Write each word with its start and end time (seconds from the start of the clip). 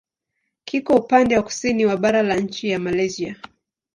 Kiko 0.65 0.95
upande 0.95 1.37
wa 1.37 1.43
kusini 1.43 1.85
wa 1.85 1.97
bara 1.97 2.23
la 2.23 2.35
nchi 2.35 2.69
ya 2.69 2.79
Malaysia. 2.79 3.35